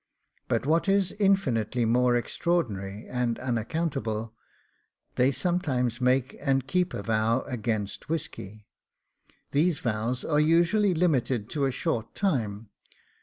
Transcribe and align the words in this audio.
But, 0.47 0.65
what 0.65 0.89
is 0.89 1.11
infinitely 1.19 1.85
more 1.85 2.15
extraordinary 2.15 3.07
and 3.07 3.37
unaccountable, 3.37 4.33
they 5.13 5.31
sometimes 5.31 6.01
make 6.01 6.35
and 6.41 6.65
keep 6.65 6.95
a 6.95 7.03
vow 7.03 7.41
against 7.43 8.09
whisky; 8.09 8.65
these 9.51 9.79
vows 9.79 10.25
are 10.25 10.39
usually 10.39 10.95
limited 10.95 11.51
to 11.51 11.65
a 11.65 11.71
short 11.71 12.15
time. 12.15 12.69